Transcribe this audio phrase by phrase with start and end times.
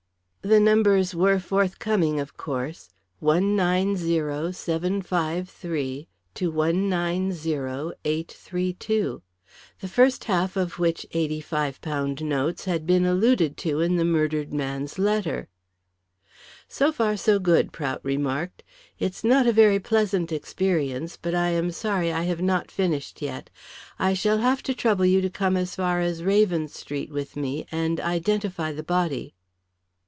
[0.43, 9.21] The numbers were forthcoming, of course 190753 to 190832,
[9.81, 14.51] the first half of which eighty £5 notes had been alluded to in the murdered
[14.51, 15.47] man's letter.
[16.67, 18.63] "So far so good," Prout remarked.
[18.97, 23.51] "It's not a very pleasant experience, but I am sorry I have not finished yet.
[23.99, 27.67] I shall have to trouble you to come as far as Raven Street with me
[27.71, 29.35] and identify the body."